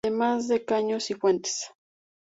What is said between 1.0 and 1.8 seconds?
y fuentes.